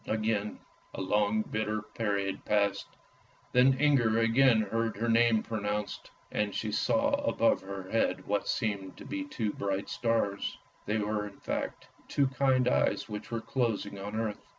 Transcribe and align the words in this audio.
Again 0.07 0.57
a 0.95 1.01
long 1.01 1.43
bitter 1.43 1.83
period 1.83 2.43
passed. 2.43 2.87
Then 3.51 3.75
Inger 3.79 4.17
again 4.17 4.61
heard 4.61 4.97
her 4.97 5.07
name 5.07 5.43
pronounced, 5.43 6.09
and 6.31 6.55
saw 6.55 7.11
above 7.23 7.61
her 7.61 7.87
head 7.91 8.25
what 8.25 8.47
seemed 8.47 8.97
to 8.97 9.05
be 9.05 9.23
two 9.23 9.53
bright 9.53 9.89
stars; 9.89 10.57
they 10.87 10.97
were 10.97 11.27
in 11.27 11.37
fact 11.37 11.87
two 12.07 12.25
kind 12.25 12.67
eyes 12.67 13.07
which 13.07 13.29
were 13.29 13.41
closing 13.41 13.99
on 13.99 14.15
earth. 14.15 14.41